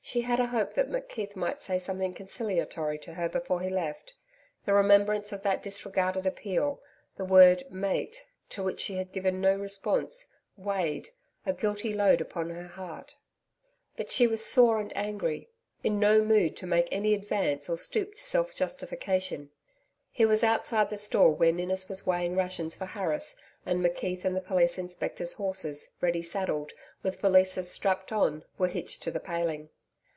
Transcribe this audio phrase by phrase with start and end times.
[0.00, 4.14] She had a hope that McKeith might say something conciliatory to her before he left.
[4.64, 6.80] The remembrance of that disregarded appeal
[7.18, 11.10] the word 'Mate' to which she had given no response, weighed,
[11.44, 13.18] a guilty load, upon her heart.
[13.98, 15.50] But she was sore and angry
[15.84, 19.50] in no mood to make any advance or stoop to self justification.
[20.10, 23.36] He was outside the store, where Ninnis was weighing rations for Harris,
[23.66, 26.72] and McKeith's and the Police Inspector's horses, ready saddled,
[27.02, 29.68] with valises strapped on, were hitched to the paling.